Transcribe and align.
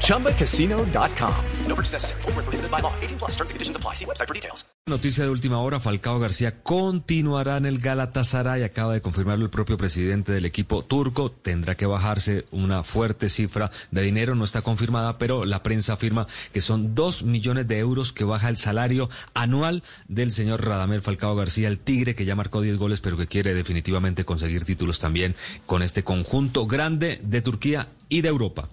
ChumbaCasino.com. 0.00 1.34
No 1.66 1.74
purchase 1.74 1.94
necessary. 1.94 2.22
Full 2.22 2.32
prohibited 2.32 2.70
by 2.70 2.80
law. 2.80 2.92
18 3.00 3.18
plus 3.18 3.32
terms 3.36 3.50
and 3.50 3.56
conditions 3.56 3.76
apply. 3.76 3.94
See 3.94 4.06
website 4.06 4.28
for 4.28 4.34
details. 4.34 4.64
Noticia 4.86 5.24
de 5.24 5.30
última 5.30 5.60
hora, 5.60 5.80
Falcao 5.80 6.18
García 6.18 6.62
continuará 6.62 7.56
en 7.56 7.64
el 7.64 7.78
Galatasaray, 7.78 8.64
acaba 8.64 8.92
de 8.92 9.00
confirmarlo 9.00 9.46
el 9.46 9.50
propio 9.50 9.78
presidente 9.78 10.30
del 10.30 10.44
equipo 10.44 10.84
turco, 10.84 11.30
tendrá 11.30 11.74
que 11.74 11.86
bajarse 11.86 12.44
una 12.50 12.82
fuerte 12.82 13.30
cifra 13.30 13.70
de 13.90 14.02
dinero, 14.02 14.34
no 14.34 14.44
está 14.44 14.60
confirmada, 14.60 15.16
pero 15.16 15.46
la 15.46 15.62
prensa 15.62 15.94
afirma 15.94 16.26
que 16.52 16.60
son 16.60 16.94
dos 16.94 17.22
millones 17.22 17.66
de 17.66 17.78
euros 17.78 18.12
que 18.12 18.24
baja 18.24 18.50
el 18.50 18.58
salario 18.58 19.08
anual 19.32 19.82
del 20.06 20.30
señor 20.30 20.62
Radamel 20.62 21.00
Falcao 21.00 21.34
García, 21.34 21.68
el 21.68 21.78
Tigre, 21.78 22.14
que 22.14 22.26
ya 22.26 22.36
marcó 22.36 22.60
10 22.60 22.76
goles, 22.76 23.00
pero 23.00 23.16
que 23.16 23.26
quiere 23.26 23.54
definitivamente 23.54 24.26
conseguir 24.26 24.66
títulos 24.66 24.98
también 24.98 25.34
con 25.64 25.80
este 25.80 26.04
conjunto 26.04 26.66
grande 26.66 27.18
de 27.22 27.40
Turquía 27.40 27.88
y 28.10 28.20
de 28.20 28.28
Europa. 28.28 28.68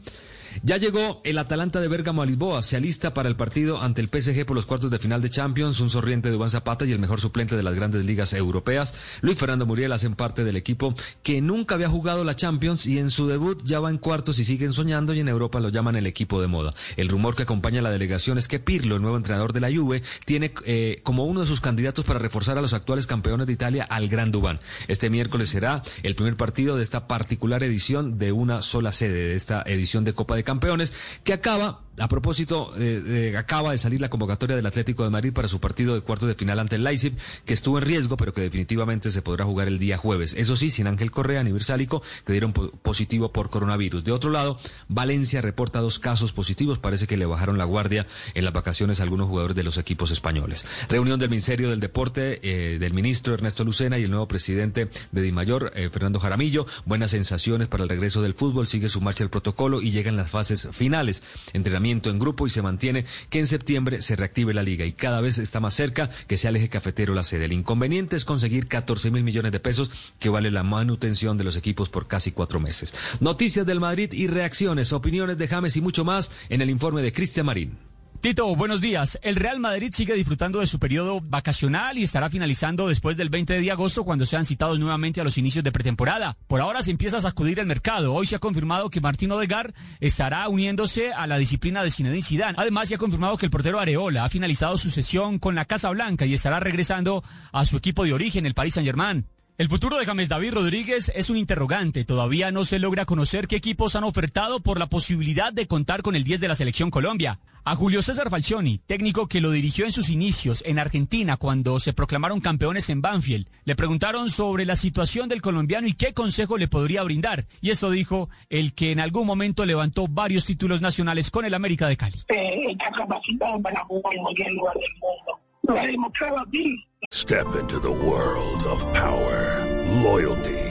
Ya 0.63 0.77
llegó 0.77 1.21
el 1.23 1.37
Atalanta 1.37 1.79
de 1.79 1.87
Bérgamo 1.87 2.21
a 2.21 2.25
Lisboa, 2.25 2.63
se 2.63 2.77
alista 2.77 3.13
para 3.13 3.29
el 3.29 3.35
partido 3.35 3.81
ante 3.81 4.01
el 4.01 4.09
PSG 4.09 4.45
por 4.45 4.55
los 4.55 4.65
cuartos 4.65 4.91
de 4.91 4.99
final 4.99 5.21
de 5.21 5.29
Champions, 5.29 5.79
un 5.79 5.89
sorriente 5.89 6.29
de 6.29 6.37
Juan 6.37 6.49
Zapata 6.49 6.85
y 6.85 6.91
el 6.91 6.99
mejor 6.99 7.21
suplente 7.21 7.55
de 7.55 7.63
las 7.63 7.75
grandes 7.75 8.05
ligas 8.05 8.33
europeas. 8.33 8.93
Luis 9.21 9.37
Fernando 9.37 9.65
Muriel 9.65 9.91
hacen 9.91 10.15
parte 10.15 10.43
del 10.43 10.55
equipo 10.55 10.93
que 11.23 11.41
nunca 11.41 11.75
había 11.75 11.89
jugado 11.89 12.23
la 12.23 12.35
Champions 12.35 12.85
y 12.85 12.99
en 12.99 13.09
su 13.09 13.27
debut 13.27 13.61
ya 13.63 13.79
va 13.79 13.89
en 13.89 13.97
cuartos 13.97 14.39
y 14.39 14.45
siguen 14.45 14.73
soñando 14.73 15.13
y 15.13 15.19
en 15.19 15.27
Europa 15.27 15.59
lo 15.59 15.69
llaman 15.69 15.95
el 15.95 16.07
equipo 16.07 16.41
de 16.41 16.47
moda. 16.47 16.71
El 16.97 17.09
rumor 17.09 17.35
que 17.35 17.43
acompaña 17.43 17.79
a 17.79 17.83
la 17.83 17.91
delegación 17.91 18.37
es 18.37 18.47
que 18.47 18.59
Pirlo, 18.59 18.95
el 18.95 19.01
nuevo 19.01 19.17
entrenador 19.17 19.53
de 19.53 19.59
la 19.59 19.71
Juve, 19.71 20.03
tiene 20.25 20.53
eh, 20.65 20.99
como 21.03 21.25
uno 21.25 21.41
de 21.41 21.47
sus 21.47 21.61
candidatos 21.61 22.05
para 22.05 22.19
reforzar 22.19 22.57
a 22.57 22.61
los 22.61 22.73
actuales 22.73 23.07
campeones 23.07 23.47
de 23.47 23.53
Italia 23.53 23.83
al 23.89 24.07
Gran 24.07 24.31
Dubán. 24.31 24.59
Este 24.87 25.09
miércoles 25.09 25.49
será 25.49 25.81
el 26.03 26.15
primer 26.15 26.35
partido 26.35 26.75
de 26.75 26.83
esta 26.83 27.07
particular 27.07 27.63
edición 27.63 28.17
de 28.17 28.31
una 28.31 28.61
sola 28.61 28.91
sede, 28.91 29.29
de 29.29 29.35
esta 29.35 29.63
edición 29.65 30.03
de 30.03 30.13
Copa 30.13 30.35
de 30.35 30.40
Campeones, 30.43 30.93
que 31.23 31.33
acaba 31.33 31.85
a 31.97 32.07
propósito, 32.07 32.73
eh, 32.77 33.35
acaba 33.37 33.71
de 33.71 33.77
salir 33.77 33.99
la 33.99 34.09
convocatoria 34.09 34.55
del 34.55 34.65
Atlético 34.65 35.03
de 35.03 35.09
Madrid 35.09 35.33
para 35.33 35.47
su 35.47 35.59
partido 35.59 35.93
de 35.93 36.01
cuartos 36.01 36.29
de 36.29 36.35
final 36.35 36.57
ante 36.59 36.77
el 36.77 36.83
Leipzig, 36.83 37.15
que 37.45 37.53
estuvo 37.53 37.77
en 37.77 37.85
riesgo, 37.85 38.17
pero 38.17 38.33
que 38.33 38.41
definitivamente 38.41 39.11
se 39.11 39.21
podrá 39.21 39.43
jugar 39.43 39.67
el 39.67 39.77
día 39.77 39.97
jueves. 39.97 40.33
Eso 40.37 40.55
sí, 40.55 40.69
sin 40.69 40.87
Ángel 40.87 41.11
Correa 41.11 41.43
ni 41.43 41.51
Versálico, 41.51 42.01
que 42.25 42.31
dieron 42.31 42.53
positivo 42.53 43.31
por 43.31 43.49
coronavirus. 43.49 44.03
De 44.03 44.11
otro 44.11 44.31
lado, 44.31 44.57
Valencia 44.87 45.41
reporta 45.41 45.79
dos 45.79 45.99
casos 45.99 46.31
positivos. 46.31 46.79
Parece 46.79 47.07
que 47.07 47.17
le 47.17 47.25
bajaron 47.25 47.57
la 47.57 47.65
guardia 47.65 48.07
en 48.33 48.45
las 48.45 48.53
vacaciones 48.53 48.99
a 48.99 49.03
algunos 49.03 49.27
jugadores 49.27 49.55
de 49.55 49.63
los 49.63 49.77
equipos 49.77 50.11
españoles. 50.11 50.65
Reunión 50.87 51.19
del 51.19 51.29
Ministerio 51.29 51.69
del 51.69 51.81
Deporte, 51.81 52.39
eh, 52.43 52.79
del 52.79 52.93
ministro 52.93 53.33
Ernesto 53.33 53.63
Lucena 53.65 53.99
y 53.99 54.03
el 54.03 54.11
nuevo 54.11 54.27
presidente 54.27 54.89
de 55.11 55.21
Dimayor, 55.21 55.73
eh, 55.75 55.89
Fernando 55.91 56.19
Jaramillo. 56.19 56.65
Buenas 56.85 57.11
sensaciones 57.11 57.67
para 57.67 57.83
el 57.83 57.89
regreso 57.89 58.21
del 58.21 58.33
fútbol. 58.33 58.67
Sigue 58.67 58.87
su 58.87 59.01
marcha 59.01 59.23
el 59.23 59.29
protocolo 59.29 59.81
y 59.81 59.91
llegan 59.91 60.15
las 60.15 60.29
fases 60.29 60.69
finales. 60.71 61.21
Entrenamiento 61.53 61.80
en 61.85 62.19
grupo 62.19 62.47
y 62.47 62.49
se 62.49 62.61
mantiene 62.61 63.05
que 63.29 63.39
en 63.39 63.47
septiembre 63.47 64.01
se 64.01 64.15
reactive 64.15 64.53
la 64.53 64.63
liga 64.63 64.85
y 64.85 64.91
cada 64.91 65.19
vez 65.21 65.37
está 65.37 65.59
más 65.59 65.73
cerca 65.73 66.09
que 66.27 66.37
sea 66.37 66.49
el 66.49 66.57
eje 66.57 66.69
cafetero 66.69 67.13
la 67.13 67.23
sede. 67.23 67.45
El 67.45 67.53
inconveniente 67.53 68.15
es 68.15 68.25
conseguir 68.25 68.67
14 68.67 69.11
mil 69.11 69.23
millones 69.23 69.51
de 69.51 69.59
pesos 69.59 69.89
que 70.19 70.29
vale 70.29 70.51
la 70.51 70.63
manutención 70.63 71.37
de 71.37 71.43
los 71.43 71.55
equipos 71.55 71.89
por 71.89 72.07
casi 72.07 72.31
cuatro 72.31 72.59
meses. 72.59 72.93
Noticias 73.19 73.65
del 73.65 73.79
Madrid 73.79 74.13
y 74.13 74.27
reacciones, 74.27 74.93
opiniones 74.93 75.37
de 75.37 75.47
James 75.47 75.75
y 75.75 75.81
mucho 75.81 76.05
más 76.05 76.31
en 76.49 76.61
el 76.61 76.69
informe 76.69 77.01
de 77.01 77.11
Cristian 77.11 77.45
Marín. 77.45 77.90
Tito, 78.21 78.55
buenos 78.55 78.81
días. 78.81 79.17
El 79.23 79.35
Real 79.35 79.59
Madrid 79.59 79.91
sigue 79.91 80.13
disfrutando 80.13 80.59
de 80.59 80.67
su 80.67 80.77
periodo 80.77 81.21
vacacional 81.21 81.97
y 81.97 82.03
estará 82.03 82.29
finalizando 82.29 82.87
después 82.87 83.17
del 83.17 83.29
20 83.29 83.59
de 83.59 83.71
agosto 83.71 84.03
cuando 84.03 84.27
sean 84.27 84.45
citados 84.45 84.77
nuevamente 84.77 85.19
a 85.19 85.23
los 85.23 85.39
inicios 85.39 85.63
de 85.63 85.71
pretemporada. 85.71 86.37
Por 86.45 86.61
ahora 86.61 86.83
se 86.83 86.91
empieza 86.91 87.17
a 87.17 87.21
sacudir 87.21 87.57
el 87.57 87.65
mercado. 87.65 88.13
Hoy 88.13 88.27
se 88.27 88.35
ha 88.35 88.39
confirmado 88.39 88.91
que 88.91 89.01
Martín 89.01 89.31
Odegar 89.31 89.73
estará 89.99 90.47
uniéndose 90.49 91.11
a 91.11 91.25
la 91.25 91.39
disciplina 91.39 91.81
de 91.81 91.89
Zinedine 91.89 92.21
Zidane. 92.21 92.57
Además 92.59 92.89
se 92.89 92.95
ha 92.95 92.99
confirmado 92.99 93.37
que 93.37 93.47
el 93.47 93.51
portero 93.51 93.79
Areola 93.79 94.23
ha 94.23 94.29
finalizado 94.29 94.77
su 94.77 94.91
sesión 94.91 95.39
con 95.39 95.55
la 95.55 95.65
Casa 95.65 95.89
Blanca 95.89 96.27
y 96.27 96.35
estará 96.35 96.59
regresando 96.59 97.23
a 97.51 97.65
su 97.65 97.75
equipo 97.75 98.03
de 98.03 98.13
origen, 98.13 98.45
el 98.45 98.53
Paris 98.53 98.75
Saint-Germain. 98.75 99.25
El 99.57 99.67
futuro 99.67 99.97
de 99.97 100.05
James 100.05 100.29
David 100.29 100.53
Rodríguez 100.53 101.11
es 101.15 101.31
un 101.31 101.37
interrogante. 101.37 102.05
Todavía 102.05 102.51
no 102.51 102.65
se 102.65 102.77
logra 102.77 103.05
conocer 103.05 103.47
qué 103.47 103.55
equipos 103.55 103.95
han 103.95 104.03
ofertado 104.03 104.59
por 104.59 104.77
la 104.77 104.89
posibilidad 104.89 105.51
de 105.51 105.67
contar 105.67 106.03
con 106.03 106.15
el 106.15 106.23
10 106.23 106.39
de 106.39 106.47
la 106.47 106.55
selección 106.55 106.91
Colombia. 106.91 107.39
A 107.63 107.75
Julio 107.75 108.01
César 108.01 108.31
Falcioni, 108.31 108.79
técnico 108.79 109.27
que 109.27 109.39
lo 109.39 109.51
dirigió 109.51 109.85
en 109.85 109.91
sus 109.91 110.09
inicios 110.09 110.63
en 110.65 110.79
Argentina 110.79 111.37
cuando 111.37 111.79
se 111.79 111.93
proclamaron 111.93 112.39
campeones 112.39 112.89
en 112.89 113.01
Banfield, 113.01 113.47
le 113.65 113.75
preguntaron 113.75 114.31
sobre 114.31 114.65
la 114.65 114.75
situación 114.75 115.29
del 115.29 115.43
colombiano 115.43 115.85
y 115.85 115.93
qué 115.93 116.15
consejo 116.15 116.57
le 116.57 116.67
podría 116.67 117.03
brindar. 117.03 117.45
Y 117.61 117.69
esto 117.69 117.91
dijo 117.91 118.29
el 118.49 118.73
que 118.73 118.91
en 118.91 118.99
algún 118.99 119.27
momento 119.27 119.63
levantó 119.63 120.07
varios 120.07 120.45
títulos 120.45 120.81
nacionales 120.81 121.29
con 121.29 121.45
el 121.45 121.53
América 121.53 121.87
de 121.87 121.97
Cali. 121.97 122.17
Eh, 122.29 122.65
está 122.71 122.89
capacitado 122.89 123.61
para 123.61 123.79
jugar 123.81 124.15
en 124.15 124.23
cualquier 124.23 124.51
lugar 124.53 124.73
del 124.73 124.91
mundo. 124.99 125.39
Lo 125.61 125.79
ha 125.79 125.85
demostrado 125.85 126.39
aquí. 126.39 126.83
Step 127.13 127.45
into 127.59 127.79
the 127.79 127.89
world 127.89 128.65
of 128.65 128.83
power, 128.93 129.67
loyalty 130.01 130.70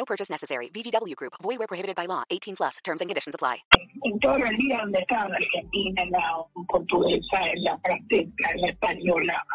No 0.00 0.06
purchase 0.06 0.30
necessary. 0.32 0.70
VGW 0.72 1.14
Group. 1.14 1.34
Void 1.42 1.58
where 1.58 1.68
prohibited 1.68 1.94
by 1.94 2.06
law. 2.06 2.22
18 2.30 2.56
plus. 2.56 2.78
Terms 2.82 3.02
and 3.02 3.08
conditions 3.10 3.34
apply. 3.34 3.56
En 4.02 4.18
todo 4.18 4.36
el 4.38 4.56
día 4.56 4.78
donde 4.80 5.00
estaba 5.00 5.26
en 5.26 5.34
Argentina, 5.34 6.02
en 6.02 6.10
la 6.10 6.22
portuguesa, 6.66 7.50
en 7.52 7.64
la 7.64 7.78
francesa, 7.80 8.50
en 8.54 8.60
la 8.62 8.68
española, 8.68 9.46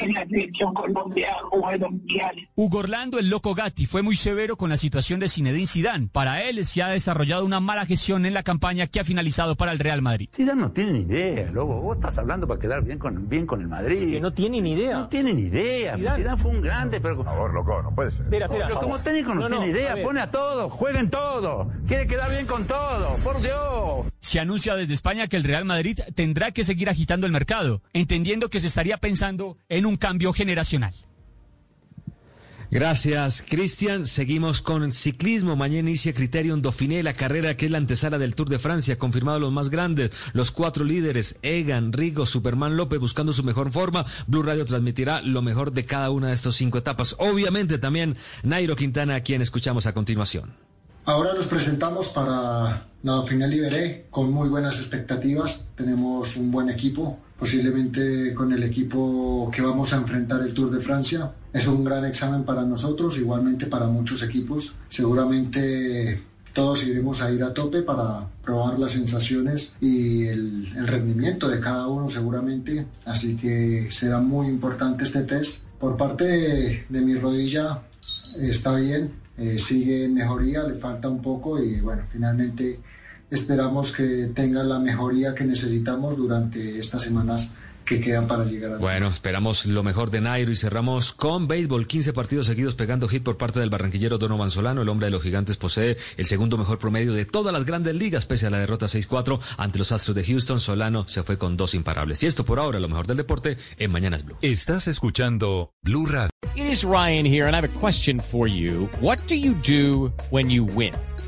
en 0.00 0.14
la 0.14 0.20
selección 0.24 0.72
Colombia, 0.72 1.34
jugué 1.50 1.78
mundial. 1.78 2.48
Hugo 2.54 2.78
Orlando, 2.78 3.18
el 3.18 3.28
loco 3.28 3.54
Gatti, 3.54 3.84
fue 3.84 4.00
muy 4.00 4.16
severo 4.16 4.56
con 4.56 4.70
la 4.70 4.78
situación 4.78 5.20
de 5.20 5.28
Zinedine 5.28 5.66
Zidane. 5.66 6.08
Para 6.10 6.42
él 6.44 6.64
se 6.64 6.82
ha 6.82 6.88
desarrollado 6.88 7.44
una 7.44 7.60
mala 7.60 7.84
gestión 7.84 8.24
en 8.24 8.32
la 8.32 8.42
campaña 8.42 8.86
que 8.86 9.00
ha 9.00 9.04
finalizado 9.04 9.54
para 9.54 9.72
el 9.72 9.78
Real 9.78 10.00
Madrid. 10.00 10.30
Zidane 10.34 10.62
no 10.62 10.72
tiene 10.72 10.92
ni 10.92 11.00
idea, 11.00 11.50
loco. 11.52 11.74
Vos 11.82 11.96
estás 11.98 12.16
hablando 12.16 12.48
para 12.48 12.58
quedar 12.58 12.82
bien 12.82 12.98
con, 12.98 13.28
bien 13.28 13.46
con 13.46 13.60
el 13.60 13.68
Madrid. 13.68 14.12
Que 14.12 14.20
no 14.20 14.32
tiene 14.32 14.62
ni 14.62 14.72
idea. 14.72 15.00
No 15.00 15.08
tiene 15.08 15.34
ni 15.34 15.42
idea. 15.42 15.96
Zidane. 15.96 16.16
Zidane 16.22 16.42
fue 16.42 16.50
un 16.52 16.62
grande, 16.62 17.00
pero... 17.02 17.16
Por 17.16 17.26
favor, 17.26 17.52
loco, 17.52 17.82
no 17.82 17.94
puede 17.94 18.10
ser. 18.12 18.22
Espera, 18.22 18.46
espera. 18.46 18.66
Pero 18.68 18.80
como 18.80 18.98
técnico 19.00 19.34
no, 19.34 19.42
No, 19.42 19.48
no, 19.50 19.56
tiene 19.56 19.73
idea, 19.74 19.92
a 19.94 20.02
pone 20.02 20.20
a 20.20 20.30
todos, 20.30 20.72
jueguen 20.72 21.10
todo, 21.10 21.70
quiere 21.86 22.06
quedar 22.06 22.30
bien 22.30 22.46
con 22.46 22.66
todo, 22.66 23.16
por 23.18 23.40
Dios. 23.40 24.06
Se 24.20 24.40
anuncia 24.40 24.74
desde 24.76 24.94
España 24.94 25.28
que 25.28 25.36
el 25.36 25.44
Real 25.44 25.64
Madrid 25.64 26.00
tendrá 26.14 26.52
que 26.52 26.64
seguir 26.64 26.88
agitando 26.88 27.26
el 27.26 27.32
mercado, 27.32 27.82
entendiendo 27.92 28.50
que 28.50 28.60
se 28.60 28.68
estaría 28.68 28.98
pensando 28.98 29.58
en 29.68 29.86
un 29.86 29.96
cambio 29.96 30.32
generacional. 30.32 30.94
Gracias, 32.70 33.44
Cristian. 33.48 34.06
Seguimos 34.06 34.62
con 34.62 34.92
ciclismo. 34.92 35.56
Mañana 35.56 35.90
inicia 35.90 36.14
Criterion 36.14 36.62
Dauphiné, 36.62 37.02
la 37.02 37.14
carrera 37.14 37.56
que 37.56 37.66
es 37.66 37.72
la 37.72 37.78
antesala 37.78 38.18
del 38.18 38.34
Tour 38.34 38.48
de 38.48 38.58
Francia. 38.58 38.98
Confirmado 38.98 39.38
los 39.38 39.52
más 39.52 39.70
grandes, 39.70 40.10
los 40.32 40.50
cuatro 40.50 40.84
líderes, 40.84 41.38
Egan, 41.42 41.92
Rigo, 41.92 42.26
Superman 42.26 42.76
López, 42.76 42.98
buscando 42.98 43.32
su 43.32 43.44
mejor 43.44 43.70
forma. 43.70 44.04
Blue 44.26 44.42
Radio 44.42 44.64
transmitirá 44.64 45.20
lo 45.22 45.42
mejor 45.42 45.72
de 45.72 45.84
cada 45.84 46.10
una 46.10 46.28
de 46.28 46.34
estas 46.34 46.56
cinco 46.56 46.78
etapas. 46.78 47.14
Obviamente 47.18 47.78
también 47.78 48.16
Nairo 48.42 48.76
Quintana, 48.76 49.16
a 49.16 49.20
quien 49.20 49.42
escuchamos 49.42 49.86
a 49.86 49.94
continuación. 49.94 50.54
Ahora 51.06 51.34
nos 51.34 51.46
presentamos 51.46 52.08
para 52.08 52.86
la 53.02 53.12
Dauphiné 53.12 53.46
Liberé 53.46 54.06
con 54.10 54.32
muy 54.32 54.48
buenas 54.48 54.78
expectativas. 54.78 55.68
Tenemos 55.76 56.36
un 56.36 56.50
buen 56.50 56.70
equipo, 56.70 57.18
posiblemente 57.38 58.34
con 58.34 58.52
el 58.52 58.62
equipo 58.62 59.50
que 59.52 59.62
vamos 59.62 59.92
a 59.92 59.96
enfrentar 59.96 60.40
el 60.42 60.54
Tour 60.54 60.70
de 60.70 60.80
Francia. 60.80 61.32
Es 61.52 61.66
un 61.66 61.84
gran 61.84 62.04
examen 62.04 62.44
para 62.44 62.62
nosotros, 62.62 63.18
igualmente 63.18 63.66
para 63.66 63.86
muchos 63.86 64.22
equipos. 64.22 64.74
Seguramente 64.88 66.20
todos 66.52 66.86
iremos 66.86 67.20
a 67.20 67.32
ir 67.32 67.42
a 67.42 67.52
tope 67.52 67.82
para 67.82 68.28
probar 68.42 68.78
las 68.78 68.92
sensaciones 68.92 69.74
y 69.80 70.26
el, 70.26 70.86
rendimiento 70.86 71.48
de 71.48 71.60
cada 71.60 71.88
uno 71.88 72.08
seguramente. 72.08 72.86
Así 73.04 73.36
que 73.36 73.88
será 73.90 74.20
muy 74.20 74.46
importante 74.46 75.04
este 75.04 75.24
test. 75.24 75.66
Por 75.78 75.96
parte 75.96 76.24
de, 76.24 76.86
de 76.88 77.00
mi 77.00 77.14
rodilla 77.16 77.82
está 78.38 78.74
bien, 78.76 79.12
eh, 79.36 79.58
sigue 79.58 80.04
en 80.04 80.14
mejoría, 80.14 80.62
le 80.62 80.74
falta 80.74 81.08
un 81.08 81.20
poco 81.20 81.62
y 81.62 81.80
bueno, 81.80 82.02
finalmente 82.10 82.80
esperamos 83.30 83.92
que 83.92 84.30
tenga 84.34 84.62
la 84.62 84.78
mejoría 84.78 85.34
que 85.34 85.44
necesitamos 85.44 86.16
durante 86.16 86.78
estas 86.78 87.02
semanas 87.02 87.52
que 87.84 88.00
quedan 88.00 88.26
para 88.26 88.44
llegar 88.44 88.72
a 88.72 88.76
Bueno, 88.78 89.08
esperamos 89.08 89.66
lo 89.66 89.82
mejor 89.82 90.10
de 90.10 90.20
Nairo 90.20 90.50
y 90.50 90.56
cerramos 90.56 91.12
con 91.12 91.46
béisbol. 91.46 91.86
15 91.86 92.12
partidos 92.12 92.46
seguidos 92.46 92.74
pegando 92.74 93.08
hit 93.08 93.22
por 93.22 93.36
parte 93.36 93.60
del 93.60 93.70
barranquillero 93.70 94.18
Donovan 94.18 94.50
Solano. 94.50 94.82
El 94.82 94.88
hombre 94.88 95.06
de 95.06 95.10
los 95.10 95.22
gigantes 95.22 95.56
posee 95.56 95.96
el 96.16 96.26
segundo 96.26 96.56
mejor 96.56 96.78
promedio 96.78 97.12
de 97.12 97.24
todas 97.24 97.52
las 97.52 97.64
grandes 97.64 97.94
ligas, 97.94 98.24
pese 98.26 98.46
a 98.46 98.50
la 98.50 98.58
derrota 98.58 98.86
6-4 98.86 99.38
ante 99.58 99.78
los 99.78 99.92
Astros 99.92 100.14
de 100.16 100.24
Houston. 100.24 100.60
Solano 100.60 101.06
se 101.08 101.22
fue 101.22 101.38
con 101.38 101.56
dos 101.56 101.74
imparables. 101.74 102.22
Y 102.22 102.26
esto 102.26 102.44
por 102.44 102.58
ahora, 102.58 102.80
lo 102.80 102.88
mejor 102.88 103.06
del 103.06 103.16
deporte 103.16 103.58
en 103.76 103.90
Mañanas 103.90 104.24
Blue. 104.24 104.36
Estás 104.40 104.88
escuchando 104.88 105.72
Blue 105.82 106.06
Radio. 106.06 106.30
It 106.56 106.66
is 106.66 106.84
Ryan 106.84 107.26
here, 107.26 107.46
and 107.46 107.54
I 107.54 107.56
have 107.56 107.68
a 107.68 107.80
question 107.80 108.20
for 108.20 108.48
you. 108.48 108.88
What 109.00 109.18
do 109.26 109.34
you 109.34 109.54
do 109.54 110.12
when 110.30 110.48
you 110.48 110.64
win? 110.64 110.94